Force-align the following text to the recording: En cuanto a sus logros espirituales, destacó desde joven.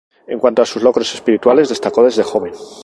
En 0.25 0.39
cuanto 0.39 0.63
a 0.63 0.65
sus 0.65 0.81
logros 0.81 1.13
espirituales, 1.13 1.69
destacó 1.69 2.03
desde 2.03 2.23
joven. 2.23 2.55